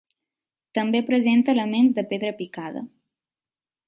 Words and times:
També 0.77 1.01
presenta 1.09 1.53
elements 1.55 1.97
de 1.99 2.05
pedra 2.13 2.33
picada. 2.43 2.83